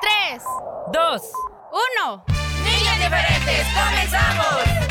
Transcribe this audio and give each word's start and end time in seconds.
tres, 0.00 0.42
dos, 0.92 1.22
uno. 1.72 2.24
niños 2.64 2.96
diferentes, 2.98 3.66
comenzamos. 3.74 4.90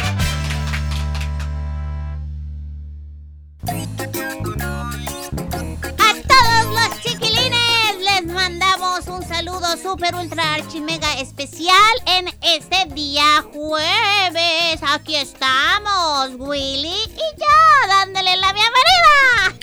A 5.99 6.13
todos 6.27 6.65
los 6.73 7.01
chiquilines 7.01 7.95
les 7.99 8.25
mandamos 8.33 9.07
un 9.07 9.27
saludo 9.27 9.77
super 9.77 10.15
ultra 10.15 10.55
archi 10.55 10.81
mega 10.81 11.13
especial 11.19 11.75
en 12.05 12.27
este 12.41 12.85
día 12.93 13.43
jueves. 13.53 14.79
Aquí 14.93 15.15
estamos, 15.15 16.31
Willy 16.37 16.87
y 16.87 17.39
yo, 17.39 17.87
dándole 17.87 18.35
la 18.37 18.53
bienvenida. 18.53 19.58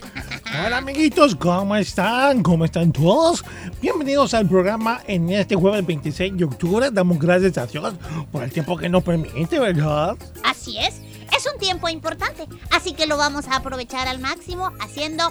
Hola 0.65 0.79
amiguitos, 0.79 1.35
¿cómo 1.35 1.77
están? 1.77 2.43
¿Cómo 2.43 2.65
están 2.65 2.91
todos? 2.91 3.45
Bienvenidos 3.83 4.33
al 4.33 4.49
programa 4.49 5.03
en 5.07 5.29
este 5.29 5.55
jueves 5.55 5.85
26 5.85 6.39
de 6.39 6.45
octubre. 6.45 6.89
Damos 6.91 7.19
gracias 7.19 7.59
a 7.59 7.67
Dios 7.67 7.95
por 8.33 8.43
el 8.43 8.51
tiempo 8.51 8.77
que 8.77 8.89
nos 8.89 9.03
permite, 9.03 9.59
¿verdad? 9.59 10.17
Así 10.45 10.79
es, 10.79 11.03
es 11.37 11.47
un 11.53 11.59
tiempo 11.59 11.91
importante, 11.91 12.47
así 12.71 12.95
que 12.95 13.07
lo 13.07 13.19
vamos 13.19 13.49
a 13.49 13.57
aprovechar 13.57 14.09
al 14.09 14.19
máximo 14.19 14.73
haciendo 14.81 15.25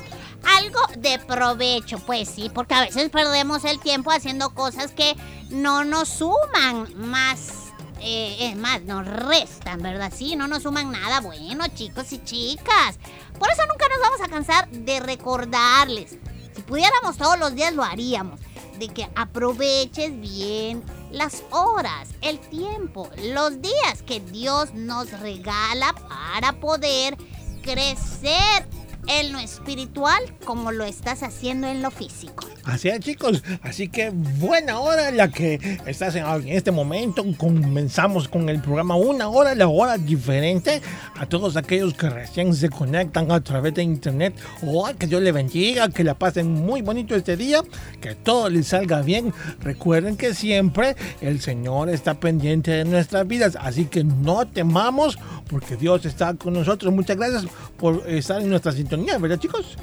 algo 0.57 0.79
de 0.99 1.17
provecho. 1.17 1.97
Pues 2.05 2.29
sí, 2.29 2.51
porque 2.53 2.75
a 2.75 2.81
veces 2.81 3.09
perdemos 3.09 3.65
el 3.65 3.79
tiempo 3.79 4.11
haciendo 4.11 4.51
cosas 4.53 4.91
que 4.91 5.15
no 5.49 5.83
nos 5.83 6.07
suman 6.07 6.87
más. 6.97 7.64
Eh, 8.01 8.49
es 8.49 8.55
más, 8.55 8.81
nos 8.83 9.05
restan, 9.05 9.81
¿verdad? 9.81 10.11
Sí, 10.15 10.35
no 10.35 10.47
nos 10.47 10.63
suman 10.63 10.91
nada 10.91 11.21
bueno, 11.21 11.65
chicos 11.73 12.11
y 12.11 12.23
chicas. 12.23 12.97
Por 13.39 13.49
eso 13.49 13.61
nunca 13.67 13.87
nos 13.89 13.99
vamos 14.01 14.21
a 14.21 14.29
cansar 14.29 14.69
de 14.69 14.99
recordarles. 14.99 16.17
Si 16.55 16.61
pudiéramos 16.61 17.17
todos 17.17 17.39
los 17.39 17.55
días 17.55 17.73
lo 17.73 17.83
haríamos. 17.83 18.39
De 18.79 18.89
que 18.89 19.09
aproveches 19.15 20.19
bien 20.19 20.83
las 21.09 21.43
horas, 21.51 22.09
el 22.21 22.39
tiempo, 22.39 23.09
los 23.23 23.61
días 23.61 24.03
que 24.05 24.19
Dios 24.19 24.73
nos 24.73 25.17
regala 25.21 25.93
para 26.09 26.59
poder 26.59 27.15
crecer 27.61 28.67
en 29.07 29.31
lo 29.31 29.39
espiritual 29.39 30.21
como 30.45 30.71
lo 30.71 30.83
estás 30.83 31.23
haciendo 31.23 31.67
en 31.67 31.81
lo 31.81 31.91
físico. 31.91 32.45
Así 32.65 32.89
es, 32.89 32.99
chicos. 32.99 33.43
Así 33.61 33.89
que 33.89 34.09
buena 34.09 34.79
hora 34.79 35.11
la 35.11 35.29
que 35.29 35.79
estás 35.85 36.15
en, 36.15 36.25
en 36.25 36.49
este 36.49 36.71
momento. 36.71 37.23
Comenzamos 37.37 38.27
con 38.27 38.49
el 38.49 38.59
programa 38.59 38.95
Una 38.95 39.29
Hora, 39.29 39.53
la 39.53 39.67
hora 39.67 39.97
diferente. 39.97 40.81
A 41.15 41.27
todos 41.27 41.57
aquellos 41.57 41.93
que 41.93 42.09
recién 42.09 42.53
se 42.55 42.69
conectan 42.69 43.31
a 43.31 43.39
través 43.41 43.75
de 43.75 43.83
internet. 43.83 44.35
Oh, 44.65 44.89
que 44.97 45.05
Dios 45.05 45.21
les 45.21 45.33
bendiga, 45.33 45.89
que 45.89 46.03
la 46.03 46.15
pasen 46.15 46.51
muy 46.51 46.81
bonito 46.81 47.15
este 47.15 47.37
día, 47.37 47.61
que 48.01 48.15
todo 48.15 48.49
les 48.49 48.67
salga 48.67 49.01
bien. 49.01 49.31
Recuerden 49.61 50.17
que 50.17 50.33
siempre 50.33 50.95
el 51.21 51.41
Señor 51.41 51.89
está 51.89 52.15
pendiente 52.15 52.71
de 52.71 52.85
nuestras 52.85 53.27
vidas. 53.27 53.57
Así 53.61 53.85
que 53.85 54.03
no 54.03 54.47
temamos, 54.47 55.19
porque 55.47 55.75
Dios 55.75 56.05
está 56.05 56.33
con 56.33 56.53
nosotros. 56.53 56.91
Muchas 56.91 57.17
gracias 57.17 57.45
por 57.77 58.09
estar 58.09 58.41
en 58.41 58.49
nuestra 58.49 58.71
sintonía, 58.71 58.94
¿verdad, 59.19 59.39
chicos? 59.39 59.77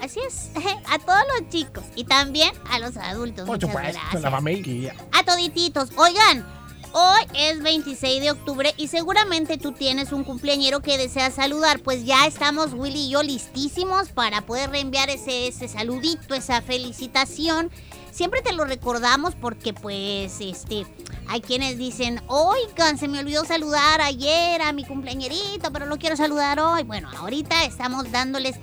Así 0.00 0.18
es, 0.26 0.50
a 0.90 0.98
todos 0.98 1.22
los 1.38 1.48
chicos 1.48 1.84
y 1.94 2.04
también 2.04 2.52
a 2.68 2.78
los 2.78 2.96
adultos. 2.96 3.46
Por 3.46 3.60
supuesto, 3.60 4.18
la 4.20 4.30
familia. 4.30 4.94
A 5.12 5.24
todititos. 5.24 5.90
Oigan, 5.96 6.44
hoy 6.92 7.20
es 7.36 7.62
26 7.62 8.20
de 8.20 8.30
octubre 8.32 8.74
y 8.76 8.88
seguramente 8.88 9.58
tú 9.58 9.72
tienes 9.72 10.12
un 10.12 10.24
cumpleañero 10.24 10.80
que 10.80 10.98
deseas 10.98 11.34
saludar. 11.34 11.80
Pues 11.80 12.04
ya 12.04 12.26
estamos 12.26 12.72
Willy 12.72 13.06
y 13.06 13.10
yo 13.10 13.22
listísimos 13.22 14.08
para 14.08 14.42
poder 14.42 14.70
reenviar 14.70 15.08
ese, 15.08 15.46
ese 15.46 15.68
saludito, 15.68 16.34
esa 16.34 16.62
felicitación. 16.62 17.70
Siempre 18.12 18.42
te 18.42 18.52
lo 18.52 18.66
recordamos 18.66 19.34
porque 19.34 19.72
pues 19.72 20.36
este 20.38 20.86
hay 21.28 21.40
quienes 21.40 21.78
dicen, 21.78 22.20
oigan, 22.26 22.98
se 22.98 23.08
me 23.08 23.18
olvidó 23.18 23.46
saludar 23.46 24.02
ayer 24.02 24.60
a 24.60 24.74
mi 24.74 24.84
cumpleañerito, 24.84 25.72
pero 25.72 25.86
lo 25.86 25.96
quiero 25.96 26.14
saludar 26.14 26.60
hoy. 26.60 26.82
Bueno, 26.82 27.08
ahorita 27.16 27.64
estamos 27.64 28.12
dándoles 28.12 28.56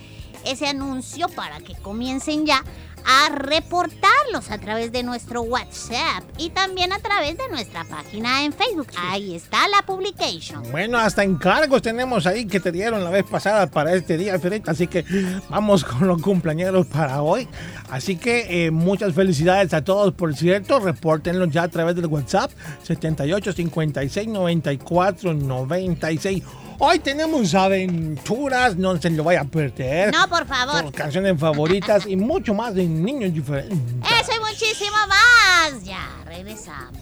ese 0.46 0.68
anuncio 0.68 1.28
para 1.30 1.60
que 1.62 1.74
comiencen 1.74 2.46
ya 2.46 2.64
a 3.06 3.30
reportarlos 3.30 4.50
a 4.50 4.58
través 4.58 4.92
de 4.92 5.04
nuestro 5.04 5.42
WhatsApp 5.42 6.24
y 6.38 6.50
también 6.50 6.92
a 6.94 7.00
través 7.00 7.38
de 7.38 7.48
nuestra 7.50 7.84
página 7.86 8.44
en 8.44 8.54
Facebook. 8.54 8.88
Ahí 8.98 9.36
está 9.36 9.68
la 9.68 9.86
publication. 9.86 10.64
Bueno, 10.72 10.98
hasta 10.98 11.24
encargos 11.24 11.82
tenemos 11.82 12.26
ahí 12.28 12.46
que 12.46 12.60
te 12.60 12.72
dieron 12.72 13.04
la 13.04 13.10
vez 13.10 13.24
pasada 13.24 13.68
para 13.68 13.94
este 13.94 14.18
día, 14.18 14.40
Federica. 14.40 14.72
Así 14.72 14.88
que 14.88 15.06
vamos 15.50 15.84
con 15.84 16.08
los 16.08 16.22
cumpleaños 16.22 16.86
para 16.88 17.22
hoy. 17.22 17.48
Así 17.90 18.18
que 18.18 18.66
eh, 18.66 18.72
muchas 18.72 19.14
felicidades 19.14 19.74
a 19.74 19.84
todos, 19.84 20.14
por 20.14 20.36
cierto. 20.36 20.80
Repórtenlos 20.80 21.50
ya 21.50 21.64
a 21.64 21.68
través 21.68 21.96
del 21.96 22.06
WhatsApp 22.06 22.52
78 22.84 23.54
56 23.54 24.28
94 24.28 25.34
96. 25.34 26.44
Hoy 26.82 26.98
tenemos 27.00 27.54
aventuras, 27.54 28.78
no 28.78 29.00
se 29.02 29.10
lo 29.10 29.26
vaya 29.26 29.42
a 29.42 29.44
perder. 29.44 30.14
No, 30.14 30.30
por 30.30 30.48
favor. 30.48 30.82
Sus 30.84 30.92
canciones 30.92 31.38
favoritas 31.38 32.06
y 32.08 32.16
mucho 32.16 32.54
más 32.54 32.74
de 32.74 32.86
niños 32.86 33.34
diferentes. 33.34 33.78
Eso 34.22 34.32
y 34.34 34.40
muchísimo 34.40 34.96
más. 35.10 35.84
Ya, 35.84 36.08
regresamos. 36.26 36.98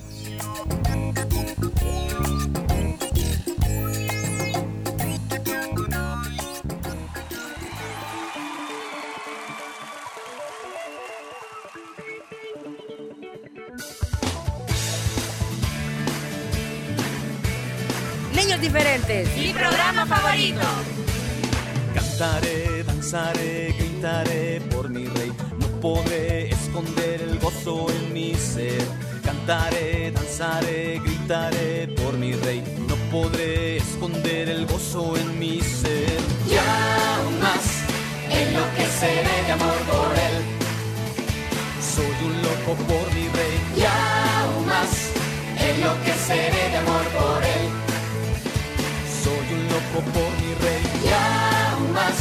Diferentes. 18.62 19.30
Mi 19.38 19.54
programa 19.54 20.06
favorito. 20.06 20.62
Cantaré, 21.94 22.84
danzaré, 22.84 23.74
gritaré 23.78 24.62
por 24.72 24.90
mi 24.90 25.06
rey. 25.06 25.32
No 25.60 25.68
podré 25.80 26.50
esconder 26.50 27.22
el 27.22 27.40
gozo 27.40 27.88
en 27.90 28.14
mi 28.14 28.34
ser. 28.34 28.84
Cantaré, 29.24 30.12
danzaré, 30.12 31.00
gritaré 31.04 31.88
por 31.90 32.18
mi 32.18 32.34
rey. 32.34 32.64
No 32.88 32.96
podré 33.12 33.78
esconder 33.78 34.50
el 34.50 34.66
gozo 34.66 35.16
en 35.16 35.40
mi 35.40 35.62
ser. 35.62 36.20
Ya 36.50 37.16
aún 37.16 37.40
más 37.40 37.66
enloqueceré 45.60 46.70
de 46.70 46.78
amor 46.78 47.04
por 47.16 47.44
él 47.44 47.57
soy 49.48 49.58
un 49.58 49.68
loco 49.68 50.02
por 50.14 50.32
mi 50.42 50.54
rey. 50.56 50.84
Y 51.04 51.10
aún 51.10 51.94
más 51.94 52.18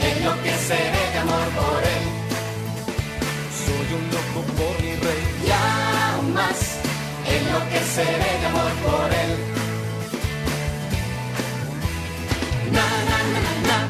enloqueceré 0.00 1.10
de 1.12 1.18
amor 1.18 1.48
por 1.58 1.82
él. 1.82 2.04
Soy 3.64 3.94
un 3.98 4.04
loco 4.10 4.40
por 4.56 4.82
mi 4.82 4.94
rey. 4.96 5.22
Y 5.46 5.50
aún 5.50 6.34
más 6.34 6.78
enloqueceré 7.26 8.40
de 8.40 8.46
amor 8.46 8.72
por 8.84 9.12
él. 9.12 9.38
Na, 12.72 12.86
na, 13.08 13.18
na, 13.32 13.68
na. 13.68 13.81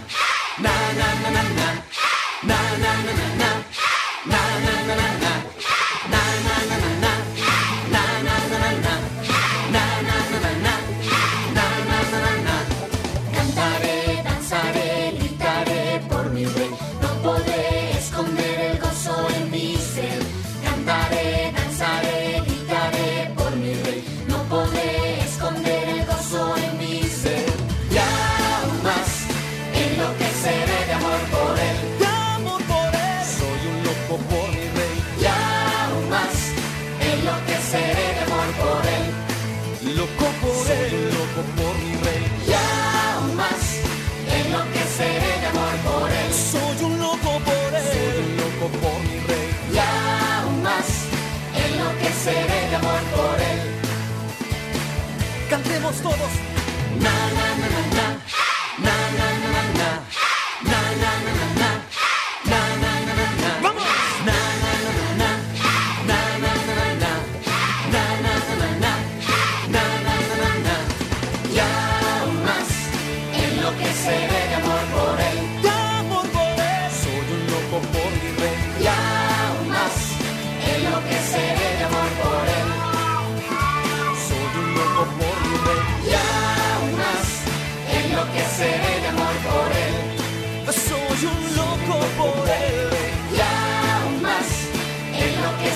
todos. 55.91 57.42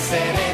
seré. 0.07 0.46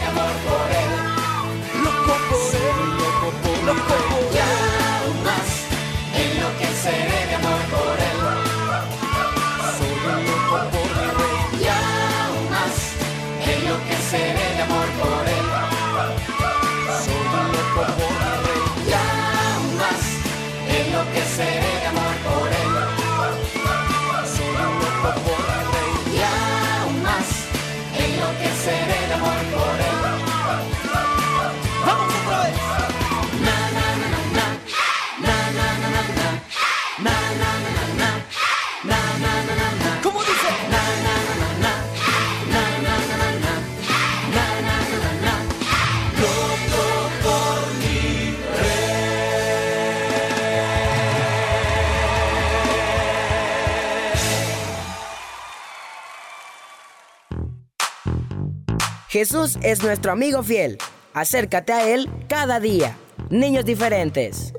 Jesús 59.23 59.57
es 59.63 59.81
nuestro 59.81 60.11
amigo 60.11 60.43
fiel. 60.43 60.77
Acércate 61.13 61.71
a 61.71 61.87
Él 61.87 62.09
cada 62.27 62.59
día. 62.59 62.97
Niños 63.29 63.63
diferentes. 63.63 64.51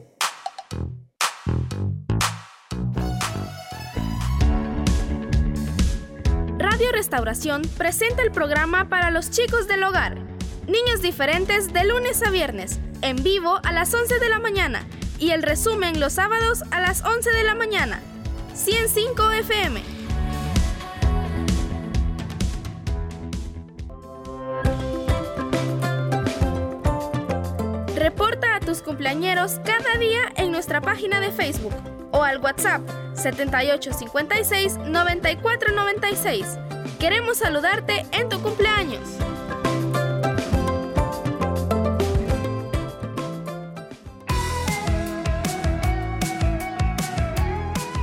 Radio 6.57 6.93
Restauración 6.93 7.61
presenta 7.77 8.23
el 8.23 8.33
programa 8.33 8.89
para 8.89 9.11
los 9.11 9.31
chicos 9.31 9.69
del 9.69 9.83
hogar. 9.83 10.19
Niños 10.67 11.03
diferentes 11.03 11.71
de 11.75 11.85
lunes 11.85 12.23
a 12.23 12.31
viernes, 12.31 12.81
en 13.03 13.23
vivo 13.23 13.61
a 13.65 13.71
las 13.71 13.93
11 13.93 14.19
de 14.19 14.31
la 14.31 14.39
mañana 14.39 14.87
y 15.19 15.33
el 15.33 15.43
resumen 15.43 16.01
los 16.01 16.15
sábados 16.15 16.63
a 16.71 16.81
las 16.81 17.05
11 17.05 17.31
de 17.33 17.43
la 17.43 17.55
mañana. 17.55 18.01
105 18.55 19.31
FM. 19.31 19.94
cumpleañeros 28.85 29.61
cada 29.65 29.99
día 29.99 30.33
en 30.37 30.53
nuestra 30.53 30.81
página 30.81 31.19
de 31.19 31.33
Facebook 31.33 31.75
o 32.13 32.23
al 32.23 32.39
WhatsApp 32.39 32.83
7856 33.15 34.79
9496. 34.87 36.47
Queremos 37.01 37.39
saludarte 37.39 38.07
en 38.13 38.29
tu 38.29 38.41
cumpleaños. 38.41 39.01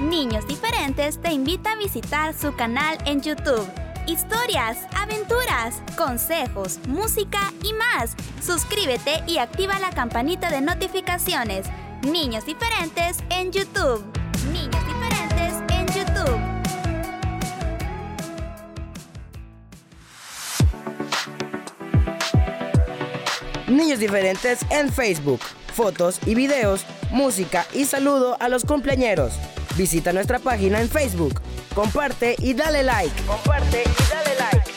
Niños 0.02 0.46
Diferentes 0.46 1.20
te 1.22 1.32
invita 1.32 1.72
a 1.72 1.76
visitar 1.78 2.34
su 2.34 2.54
canal 2.56 2.98
en 3.06 3.22
YouTube 3.22 3.81
historias, 4.08 4.78
aventuras, 4.96 5.82
consejos, 5.98 6.80
música 6.88 7.54
y 7.64 7.74
más. 7.74 8.16
Suscríbete 8.42 9.24
y 9.28 9.38
activa 9.38 9.80
la 9.80 9.92
campanita 9.92 10.50
de 10.50 10.62
notificaciones. 10.62 11.68
Niños 12.04 12.46
diferentes 12.46 13.18
en 13.30 13.52
YouTube. 13.52 14.04
Niños 14.52 14.86
diferentes 14.86 15.54
en 15.70 15.88
YouTube. 15.88 16.40
Niños 23.68 24.00
diferentes 24.00 24.66
en 24.70 24.92
Facebook. 24.92 25.42
Fotos 25.74 26.20
y 26.26 26.36
videos, 26.36 26.86
música 27.12 27.66
y 27.74 27.86
saludo 27.86 28.36
a 28.40 28.50
los 28.50 28.66
cumpleañeros. 28.66 29.34
Visita 29.78 30.12
nuestra 30.12 30.40
página 30.40 30.82
en 30.82 30.90
Facebook 30.90 31.42
comparte 31.74 32.36
y 32.40 32.54
dale 32.54 32.84
like. 32.84 33.24
Comparte 33.24 33.84
y 33.84 34.10
dale 34.10 34.36
like. 34.40 34.72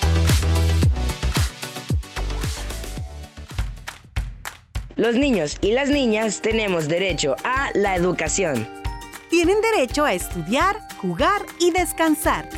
Los 4.96 5.16
niños 5.16 5.56
y 5.60 5.72
las 5.72 5.88
niñas 5.88 6.40
tenemos 6.40 6.88
derecho 6.88 7.36
a 7.44 7.70
la 7.74 7.96
educación. 7.96 8.68
Tienen 9.28 9.60
derecho 9.60 10.04
a 10.04 10.14
estudiar, 10.14 10.80
jugar 10.98 11.42
y 11.58 11.72
descansar. 11.72 12.48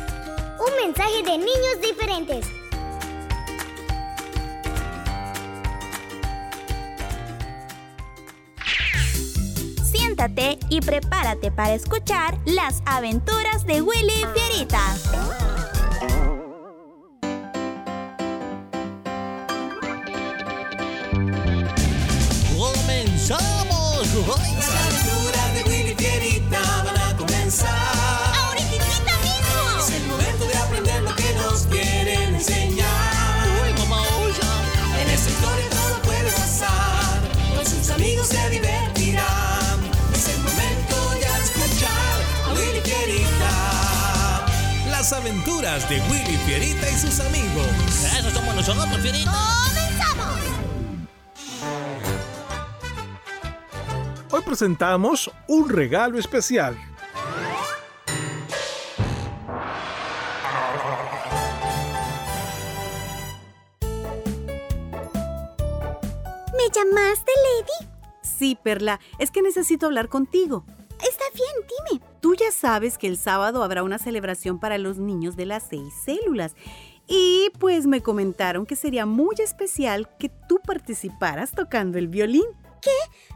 Un 0.59 0.85
mensaje 0.85 1.23
de 1.23 1.37
niños 1.37 1.81
diferentes. 1.81 2.66
y 10.69 10.81
prepárate 10.81 11.51
para 11.51 11.73
escuchar 11.73 12.37
las 12.45 12.81
aventuras 12.85 13.65
de 13.65 13.81
Willy 13.81 14.25
Fierita. 14.33 15.56
Aventuras 45.47 45.89
de 45.89 46.01
Willy 46.11 46.37
Fierita 46.45 46.89
y 46.89 46.93
sus 46.93 47.19
amigos. 47.21 47.67
Eso 48.19 48.29
somos 48.31 48.53
nosotros, 48.55 48.97
Fierita. 48.99 49.31
¡Comenzamos! 49.65 50.39
Hoy 54.31 54.41
presentamos 54.41 55.31
un 55.47 55.69
regalo 55.69 56.19
especial. 56.19 56.77
¿Me 66.57 66.69
llamaste, 66.73 67.31
Lady? 67.45 67.89
Sí, 68.21 68.57
Perla, 68.61 68.99
es 69.17 69.31
que 69.31 69.41
necesito 69.41 69.85
hablar 69.85 70.09
contigo. 70.09 70.65
Está 71.01 71.23
bien, 71.33 71.53
dime. 71.89 72.16
Tú 72.27 72.35
ya 72.35 72.51
sabes 72.51 72.97
que 72.97 73.07
el 73.07 73.15
sábado 73.15 73.63
habrá 73.63 73.83
una 73.83 73.99
celebración 73.99 74.59
para 74.59 74.77
los 74.77 74.97
niños 74.97 75.37
de 75.37 75.45
las 75.45 75.63
seis 75.63 75.93
células. 76.03 76.57
Y 77.07 77.51
pues 77.57 77.87
me 77.87 78.01
comentaron 78.01 78.65
que 78.65 78.75
sería 78.75 79.05
muy 79.05 79.37
especial 79.39 80.09
que 80.19 80.27
tú 80.49 80.59
participaras 80.61 81.51
tocando 81.51 81.97
el 81.97 82.09
violín. 82.09 82.43
¿Qué? 82.81 82.91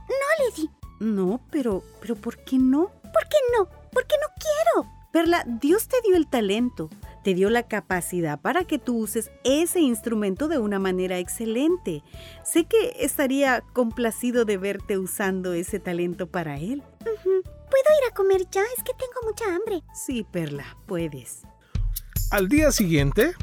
No, 0.10 0.46
Lady. 0.46 0.70
No, 1.00 1.40
pero, 1.50 1.84
pero 2.02 2.16
¿por 2.18 2.44
qué 2.44 2.58
no? 2.58 2.88
¿Por 2.90 3.30
qué 3.30 3.38
no? 3.58 3.70
Porque 3.94 4.16
no 4.22 4.28
quiero. 4.36 4.92
Perla, 5.14 5.46
Dios 5.48 5.88
te 5.88 5.96
dio 6.06 6.18
el 6.18 6.30
talento, 6.30 6.90
te 7.24 7.34
dio 7.34 7.50
la 7.50 7.64
capacidad 7.64 8.42
para 8.42 8.66
que 8.66 8.78
tú 8.78 8.98
uses 8.98 9.32
ese 9.46 9.80
instrumento 9.80 10.50
de 10.50 10.58
una 10.58 10.80
manera 10.80 11.18
excelente. 11.18 12.04
Sé 12.44 12.66
que 12.66 12.98
estaría 13.00 13.62
complacido 13.72 14.44
de 14.44 14.58
verte 14.58 14.98
usando 14.98 15.54
ese 15.54 15.80
talento 15.80 16.28
para 16.28 16.58
Él. 16.58 16.84
¿Puedo 17.72 17.98
ir 18.04 18.12
a 18.12 18.14
comer 18.14 18.48
ya? 18.52 18.62
Es 18.78 18.84
que 18.84 18.94
tengo 18.94 19.26
mucha 19.26 19.46
hambre. 19.46 19.82
Sí, 19.94 20.28
Perla, 20.30 20.78
puedes. 20.86 21.40
Al 22.30 22.48
día 22.48 22.72
siguiente, 22.72 23.34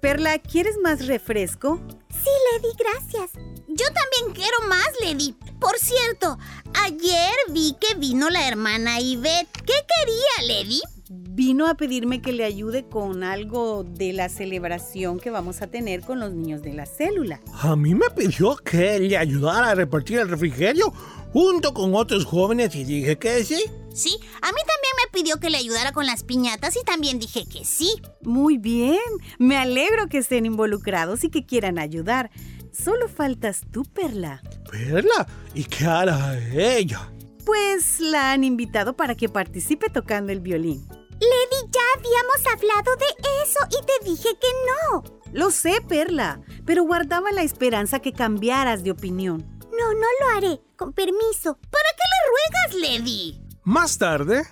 Perla, 0.00 0.38
¿quieres 0.38 0.78
más 0.82 1.06
refresco? 1.06 1.78
Sí, 2.08 2.30
Lady, 2.52 2.74
gracias. 2.78 3.32
Yo 3.68 3.84
también 3.86 4.34
quiero 4.34 4.68
más, 4.68 4.88
Lady. 5.04 5.34
Por 5.60 5.76
cierto, 5.78 6.38
ayer 6.84 7.34
vi 7.50 7.76
que 7.80 7.94
vino 7.96 8.30
la 8.30 8.48
hermana 8.48 9.00
Ivette. 9.00 9.50
¿Qué 9.66 9.74
quería, 9.98 10.54
Lady? 10.54 10.80
Vino 11.12 11.66
a 11.66 11.74
pedirme 11.74 12.22
que 12.22 12.32
le 12.32 12.44
ayude 12.44 12.84
con 12.84 13.24
algo 13.24 13.82
de 13.82 14.12
la 14.12 14.28
celebración 14.28 15.18
que 15.18 15.30
vamos 15.30 15.60
a 15.60 15.66
tener 15.66 16.02
con 16.02 16.20
los 16.20 16.32
niños 16.32 16.62
de 16.62 16.72
la 16.72 16.86
célula. 16.86 17.40
a 17.60 17.74
mí 17.74 17.96
me 17.96 18.08
pidió 18.14 18.54
que 18.54 19.00
le 19.00 19.16
ayudara 19.16 19.70
a 19.70 19.74
repartir 19.74 20.20
el 20.20 20.28
refrigerio 20.28 20.92
junto 21.32 21.74
con 21.74 21.96
otros 21.96 22.24
jóvenes 22.24 22.76
y 22.76 22.84
dije 22.84 23.18
que 23.18 23.42
sí. 23.42 23.60
Sí, 23.92 24.16
a 24.40 24.52
mí 24.52 24.60
también 24.60 24.94
me 25.02 25.18
pidió 25.18 25.40
que 25.40 25.50
le 25.50 25.56
ayudara 25.58 25.90
con 25.90 26.06
las 26.06 26.22
piñatas 26.22 26.76
y 26.80 26.84
también 26.84 27.18
dije 27.18 27.44
que 27.44 27.64
sí. 27.64 27.90
Muy 28.22 28.56
bien, 28.56 29.00
me 29.40 29.56
alegro 29.56 30.08
que 30.08 30.18
estén 30.18 30.46
involucrados 30.46 31.24
y 31.24 31.28
que 31.30 31.44
quieran 31.44 31.80
ayudar. 31.80 32.30
Solo 32.72 33.08
faltas 33.08 33.62
tú, 33.72 33.82
Perla. 33.82 34.42
Perla, 34.70 35.26
¿y 35.54 35.64
qué 35.64 35.86
hará 35.86 36.38
ella? 36.54 37.10
Pues 37.44 38.00
la 38.00 38.32
han 38.32 38.44
invitado 38.44 38.96
para 38.96 39.14
que 39.14 39.28
participe 39.28 39.88
tocando 39.88 40.32
el 40.32 40.40
violín. 40.40 40.86
Lady, 40.88 41.70
ya 41.70 41.80
habíamos 41.96 42.46
hablado 42.54 42.96
de 42.96 43.06
eso 43.42 43.58
y 43.70 43.84
te 43.84 44.04
dije 44.10 44.38
que 44.40 44.48
no. 44.66 45.04
Lo 45.32 45.50
sé, 45.50 45.80
Perla, 45.86 46.40
pero 46.64 46.84
guardaba 46.84 47.30
la 47.32 47.42
esperanza 47.42 48.00
que 48.00 48.12
cambiaras 48.12 48.82
de 48.82 48.90
opinión. 48.90 49.46
No, 49.70 49.92
no 49.94 50.06
lo 50.20 50.36
haré. 50.36 50.60
Con 50.76 50.92
permiso. 50.92 51.58
¿Para 51.70 51.88
qué 51.96 52.04
le 52.10 52.80
ruegas, 52.80 53.00
Lady? 53.00 53.42
Más 53.64 53.98
tarde, 53.98 54.44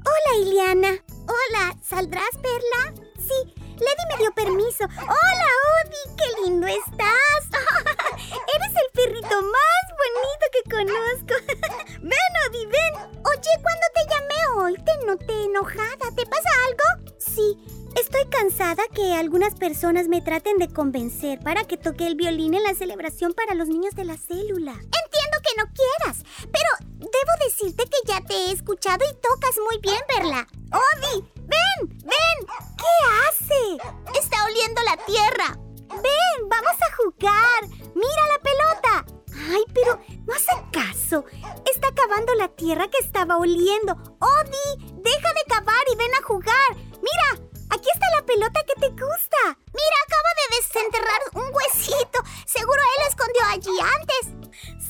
Hola, 0.00 0.48
Iliana. 0.48 0.88
Hola, 1.26 1.76
¿saldrás, 1.82 2.30
Perla? 2.42 2.94
Sí, 3.18 3.54
Lady 3.80 4.04
me 4.10 4.16
dio 4.18 4.32
permiso. 4.32 4.84
Hola, 4.84 5.50
Odi, 5.72 6.16
qué 6.16 6.42
lindo 6.44 6.66
estás. 6.66 7.42
Eres 8.54 8.72
el 8.76 8.90
perrito 8.92 9.42
más 9.42 9.84
bonito 10.00 10.44
que 10.52 10.70
conozco. 10.70 11.34
ven, 12.02 12.32
Odi, 12.48 12.66
ven. 12.66 12.94
Oye, 13.24 13.52
cuando 13.62 13.86
te 13.94 14.02
llamé 14.10 14.34
hoy, 14.58 14.74
te 14.74 15.06
noté 15.06 15.44
enojada. 15.44 16.14
¿Te 16.14 16.26
pasa 16.26 16.48
algo? 16.68 17.10
Sí, 17.18 17.58
estoy 17.96 18.26
cansada 18.28 18.82
que 18.94 19.14
algunas 19.14 19.54
personas 19.54 20.08
me 20.08 20.20
traten 20.20 20.58
de 20.58 20.68
convencer 20.68 21.40
para 21.40 21.64
que 21.64 21.78
toque 21.78 22.06
el 22.06 22.16
violín 22.16 22.54
en 22.54 22.62
la 22.62 22.74
celebración 22.74 23.32
para 23.32 23.54
los 23.54 23.68
niños 23.68 23.94
de 23.94 24.04
la 24.04 24.18
célula. 24.18 24.72
Entiendo 24.72 25.38
que 25.42 25.56
no 25.56 25.64
quieras, 25.72 26.24
pero 26.52 26.90
debo 26.98 27.44
decirte 27.46 27.84
que 27.84 28.12
ya 28.12 28.20
te 28.20 28.34
he 28.34 28.52
escuchado 28.52 29.04
y 29.10 29.14
tocas 29.14 29.56
muy 29.64 29.78
bien, 29.80 30.00
Perla. 30.06 30.46
Odi, 30.70 31.39
ven, 31.54 31.98
ven. 32.04 32.36
¿Qué 32.80 32.94
hace? 33.20 34.18
Está 34.18 34.44
oliendo 34.44 34.80
la 34.82 34.96
tierra. 35.04 35.58
Ven, 35.90 36.48
vamos 36.48 36.76
a 36.86 36.94
jugar. 36.96 37.60
Mira 37.94 38.22
la 38.32 38.38
pelota. 38.48 39.06
Ay, 39.52 39.64
pero 39.74 39.98
no 40.26 40.34
hace 40.34 40.52
caso. 40.72 41.24
Está 41.70 41.88
cavando 41.94 42.34
la 42.34 42.48
tierra 42.48 42.88
que 42.88 42.98
estaba 42.98 43.36
oliendo. 43.38 43.92
Odi, 44.20 44.94
deja 45.02 45.28
de 45.34 45.44
cavar 45.48 45.84
y 45.92 45.96
ven 45.96 46.14
a 46.14 46.22
jugar. 46.24 46.70
Mira, 46.76 47.48
aquí 47.70 47.88
está 47.92 48.06
la 48.16 48.24
pelota 48.26 48.60
que 48.66 48.80
te 48.80 48.88
gusta. 48.90 49.40
Mira, 49.78 49.96
acaba 50.06 50.30
de 50.40 50.56
desenterrar 50.58 51.20
un 51.34 51.54
huesito. 51.54 52.18
Seguro 52.46 52.80
él 52.80 53.02
lo 53.02 53.08
escondió 53.08 53.42
allí 53.50 53.76
antes. 53.98 54.22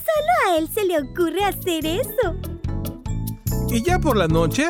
Solo 0.05 0.31
a 0.45 0.57
él 0.57 0.69
se 0.73 0.83
le 0.85 0.99
ocurre 0.99 1.43
hacer 1.45 1.85
eso. 1.85 2.35
y 3.69 3.81
ya 3.83 3.99
por 3.99 4.17
la 4.17 4.27
noche, 4.27 4.67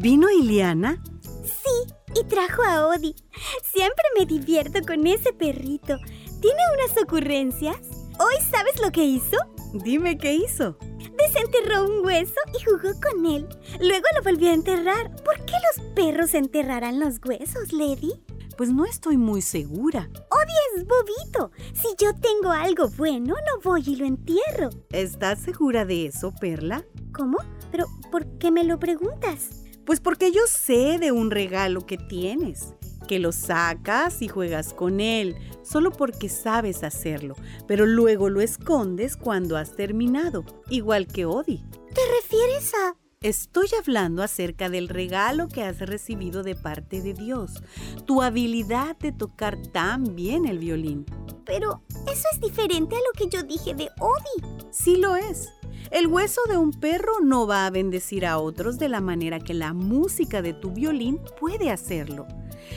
¿Vino 0.00 0.30
Iliana? 0.30 1.02
Sí, 1.42 1.92
y 2.14 2.24
trajo 2.28 2.62
a 2.62 2.86
Odi. 2.86 3.16
Siempre 3.64 4.04
me 4.16 4.26
divierto 4.26 4.78
con 4.86 5.04
ese 5.08 5.32
perrito. 5.32 5.96
¿Tiene 6.40 6.60
unas 6.74 7.02
ocurrencias? 7.02 7.78
¿Hoy 8.20 8.34
sabes 8.48 8.80
lo 8.80 8.92
que 8.92 9.02
hizo? 9.02 9.36
Dime 9.74 10.16
qué 10.16 10.34
hizo. 10.34 10.78
Desenterró 11.18 11.84
un 11.84 12.06
hueso 12.06 12.40
y 12.54 12.64
jugó 12.64 12.92
con 13.00 13.26
él. 13.26 13.48
Luego 13.80 14.04
lo 14.16 14.22
volvió 14.22 14.50
a 14.50 14.54
enterrar. 14.54 15.10
¿Por 15.24 15.44
qué 15.44 15.54
los 15.66 15.84
perros 15.96 16.32
enterrarán 16.34 17.00
los 17.00 17.16
huesos, 17.24 17.72
Lady? 17.72 18.22
Pues 18.56 18.70
no 18.70 18.84
estoy 18.84 19.16
muy 19.16 19.42
segura. 19.42 20.08
Odi 20.30 20.52
es 20.76 20.86
bobito. 20.86 21.50
Si 21.74 21.88
yo 21.98 22.14
tengo 22.14 22.52
algo 22.52 22.88
bueno, 22.96 23.34
no 23.34 23.60
voy 23.64 23.82
y 23.84 23.96
lo 23.96 24.06
entierro. 24.06 24.70
¿Estás 24.90 25.40
segura 25.40 25.84
de 25.84 26.06
eso, 26.06 26.32
Perla? 26.40 26.84
¿Cómo? 27.12 27.38
¿Pero 27.72 27.86
por 28.12 28.38
qué 28.38 28.52
me 28.52 28.62
lo 28.62 28.78
preguntas? 28.78 29.64
Pues 29.88 30.00
porque 30.00 30.32
yo 30.32 30.42
sé 30.46 30.98
de 30.98 31.12
un 31.12 31.30
regalo 31.30 31.86
que 31.86 31.96
tienes, 31.96 32.74
que 33.08 33.18
lo 33.18 33.32
sacas 33.32 34.20
y 34.20 34.28
juegas 34.28 34.74
con 34.74 35.00
él, 35.00 35.34
solo 35.62 35.92
porque 35.92 36.28
sabes 36.28 36.84
hacerlo, 36.84 37.36
pero 37.66 37.86
luego 37.86 38.28
lo 38.28 38.42
escondes 38.42 39.16
cuando 39.16 39.56
has 39.56 39.76
terminado, 39.76 40.44
igual 40.68 41.06
que 41.06 41.24
Odi. 41.24 41.64
¿Te 41.94 42.02
refieres 42.20 42.74
a...? 42.74 42.96
Estoy 43.22 43.68
hablando 43.80 44.22
acerca 44.22 44.68
del 44.68 44.90
regalo 44.90 45.48
que 45.48 45.62
has 45.62 45.78
recibido 45.78 46.42
de 46.42 46.54
parte 46.54 47.00
de 47.00 47.14
Dios, 47.14 47.62
tu 48.04 48.20
habilidad 48.20 48.94
de 48.98 49.12
tocar 49.12 49.56
tan 49.72 50.14
bien 50.14 50.44
el 50.44 50.58
violín. 50.58 51.06
Pero 51.46 51.82
eso 52.12 52.28
es 52.34 52.40
diferente 52.42 52.94
a 52.94 52.98
lo 52.98 53.12
que 53.16 53.34
yo 53.34 53.42
dije 53.42 53.72
de 53.72 53.88
Odi. 54.00 54.66
Sí 54.70 54.96
lo 54.96 55.16
es. 55.16 55.48
El 55.90 56.06
hueso 56.06 56.42
de 56.48 56.58
un 56.58 56.72
perro 56.72 57.20
no 57.22 57.46
va 57.46 57.66
a 57.66 57.70
bendecir 57.70 58.26
a 58.26 58.38
otros 58.38 58.78
de 58.78 58.90
la 58.90 59.00
manera 59.00 59.40
que 59.40 59.54
la 59.54 59.72
música 59.72 60.42
de 60.42 60.52
tu 60.52 60.70
violín 60.70 61.18
puede 61.40 61.70
hacerlo. 61.70 62.26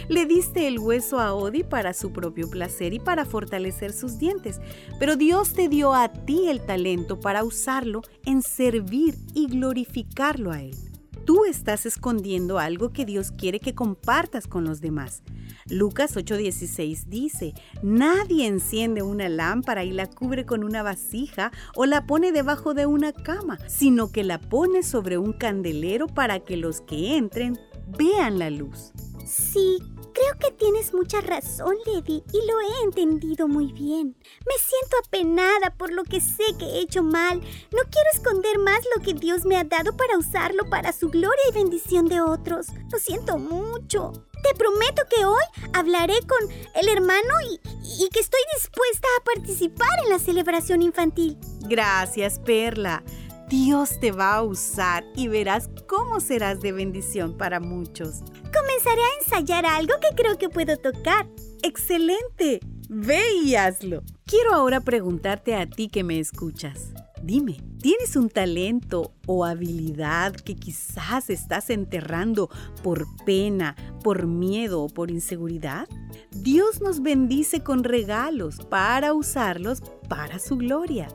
Le 0.07 0.25
diste 0.25 0.67
el 0.67 0.79
hueso 0.79 1.19
a 1.19 1.33
Odi 1.33 1.63
para 1.63 1.93
su 1.93 2.13
propio 2.13 2.49
placer 2.49 2.93
y 2.93 2.99
para 2.99 3.25
fortalecer 3.25 3.91
sus 3.91 4.17
dientes, 4.17 4.61
pero 4.97 5.17
Dios 5.17 5.53
te 5.53 5.67
dio 5.67 5.93
a 5.93 6.09
ti 6.09 6.47
el 6.47 6.61
talento 6.65 7.19
para 7.19 7.43
usarlo 7.43 8.01
en 8.25 8.41
servir 8.41 9.17
y 9.33 9.47
glorificarlo 9.47 10.51
a 10.51 10.61
Él. 10.61 10.77
Tú 11.25 11.45
estás 11.45 11.85
escondiendo 11.85 12.59
algo 12.59 12.91
que 12.93 13.05
Dios 13.05 13.31
quiere 13.31 13.59
que 13.59 13.75
compartas 13.75 14.47
con 14.47 14.63
los 14.63 14.79
demás. 14.79 15.21
Lucas 15.69 16.15
8:16 16.15 17.05
dice, 17.05 17.53
nadie 17.81 18.47
enciende 18.47 19.01
una 19.01 19.29
lámpara 19.29 19.83
y 19.83 19.91
la 19.91 20.07
cubre 20.07 20.45
con 20.45 20.63
una 20.63 20.83
vasija 20.83 21.51
o 21.75 21.85
la 21.85 22.05
pone 22.05 22.31
debajo 22.31 22.73
de 22.73 22.85
una 22.85 23.13
cama, 23.13 23.57
sino 23.67 24.11
que 24.11 24.23
la 24.23 24.39
pone 24.39 24.83
sobre 24.83 25.17
un 25.17 25.33
candelero 25.33 26.07
para 26.07 26.39
que 26.39 26.57
los 26.57 26.81
que 26.81 27.17
entren 27.17 27.59
vean 27.97 28.39
la 28.39 28.49
luz. 28.49 28.91
Sí, 29.25 29.77
creo 30.13 30.37
que 30.39 30.51
tienes 30.51 30.93
mucha 30.93 31.21
razón, 31.21 31.75
Lady, 31.85 32.23
y 32.31 32.47
lo 32.47 32.59
he 32.61 32.83
entendido 32.83 33.47
muy 33.47 33.71
bien. 33.71 34.15
Me 34.47 34.57
siento 34.57 34.97
apenada 35.05 35.75
por 35.77 35.91
lo 35.91 36.03
que 36.03 36.21
sé 36.21 36.43
que 36.57 36.65
he 36.65 36.79
hecho 36.81 37.03
mal. 37.03 37.39
No 37.39 37.79
quiero 37.89 38.09
esconder 38.13 38.59
más 38.59 38.79
lo 38.95 39.03
que 39.03 39.13
Dios 39.13 39.45
me 39.45 39.57
ha 39.57 39.63
dado 39.63 39.95
para 39.95 40.17
usarlo 40.17 40.69
para 40.69 40.93
su 40.93 41.09
gloria 41.09 41.43
y 41.49 41.53
bendición 41.53 42.07
de 42.07 42.21
otros. 42.21 42.67
Lo 42.91 42.99
siento 42.99 43.37
mucho. 43.37 44.13
Te 44.43 44.55
prometo 44.55 45.03
que 45.09 45.25
hoy 45.25 45.43
hablaré 45.73 46.15
con 46.27 46.51
el 46.75 46.89
hermano 46.89 47.33
y, 47.49 47.59
y 48.03 48.09
que 48.09 48.19
estoy 48.19 48.41
dispuesta 48.55 49.07
a 49.19 49.23
participar 49.23 49.99
en 50.03 50.09
la 50.09 50.19
celebración 50.19 50.81
infantil. 50.81 51.37
Gracias, 51.61 52.39
Perla. 52.39 53.03
Dios 53.51 53.99
te 53.99 54.13
va 54.13 54.35
a 54.35 54.43
usar 54.43 55.03
y 55.13 55.27
verás 55.27 55.69
cómo 55.85 56.21
serás 56.21 56.61
de 56.61 56.71
bendición 56.71 57.35
para 57.35 57.59
muchos. 57.59 58.21
Comenzaré 58.53 59.01
a 59.01 59.23
ensayar 59.25 59.65
algo 59.65 59.93
que 59.99 60.15
creo 60.15 60.37
que 60.37 60.47
puedo 60.47 60.77
tocar. 60.77 61.27
¡Excelente! 61.61 62.61
Ve 62.87 63.21
y 63.43 63.55
hazlo. 63.55 64.03
Quiero 64.25 64.53
ahora 64.53 64.79
preguntarte 64.79 65.53
a 65.53 65.69
ti 65.69 65.89
que 65.89 66.05
me 66.05 66.17
escuchas. 66.17 66.93
Dime, 67.21 67.57
¿tienes 67.81 68.15
un 68.15 68.29
talento 68.29 69.11
o 69.25 69.43
habilidad 69.43 70.33
que 70.33 70.55
quizás 70.55 71.29
estás 71.29 71.69
enterrando 71.69 72.49
por 72.83 73.07
pena, 73.25 73.75
por 74.03 74.27
miedo 74.27 74.83
o 74.83 74.87
por 74.87 75.09
inseguridad? 75.09 75.87
Dios 76.31 76.81
nos 76.81 77.01
bendice 77.01 77.61
con 77.61 77.83
regalos 77.83 78.57
para 78.69 79.13
usarlos 79.13 79.81
para 80.07 80.39
su 80.39 80.57
gloria. 80.57 81.07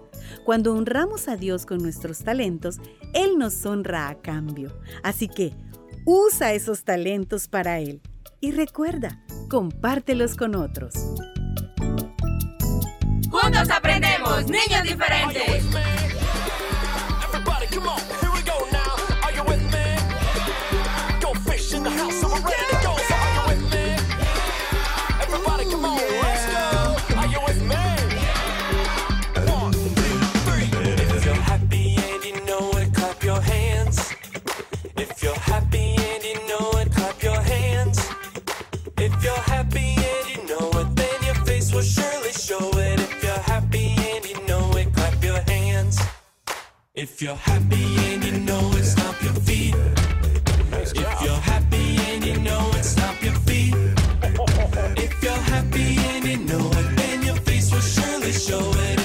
Cuando 0.45 0.75
honramos 0.75 1.29
a 1.29 1.37
Dios 1.37 1.67
con 1.67 1.79
nuestros 1.79 2.19
talentos, 2.21 2.79
Él 3.15 3.39
nos 3.39 3.65
honra 3.65 4.09
a 4.09 4.21
cambio. 4.21 4.77
Así 5.03 5.29
que 5.29 5.53
usa 6.05 6.53
esos 6.53 6.85
talentos 6.85 7.49
para 7.49 7.79
Él. 7.79 8.01
Y 8.41 8.51
recuerda, 8.51 9.25
compártelos 9.49 10.35
con 10.37 10.55
otros. 10.57 10.95
Juntos 13.31 13.71
aprendemos, 13.71 14.47
niños 14.47 14.83
diferentes. 14.83 15.65
Come 17.77 17.89
on. 17.89 18.26
If 46.97 47.21
you're 47.21 47.37
happy 47.37 47.85
and 48.09 48.25
you 48.25 48.41
know 48.41 48.71
it, 48.73 48.85
stomp 48.85 49.23
your 49.23 49.35
feet. 49.35 49.75
If 50.73 50.95
you're 50.97 51.43
happy 51.53 51.99
and 52.09 52.25
you 52.25 52.39
know 52.41 52.71
it, 52.73 52.85
stomp 52.85 53.23
your 53.23 53.35
feet. 53.41 53.75
If 54.97 55.23
you're 55.23 55.33
happy 55.33 55.99
and 55.99 56.25
you 56.25 56.39
know 56.39 56.71
it, 56.73 56.97
then 56.97 57.23
your 57.23 57.37
face 57.37 57.71
will 57.71 57.83
surely 57.83 58.33
show 58.33 58.73
it. 58.75 58.96